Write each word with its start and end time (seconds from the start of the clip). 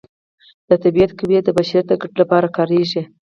د 0.69 0.71
طبیعت 0.83 1.11
قوې 1.19 1.39
د 1.43 1.49
بشریت 1.57 1.85
د 1.87 1.93
ګټې 2.01 2.15
لپاره 2.21 2.47
کاریږي. 2.57 3.01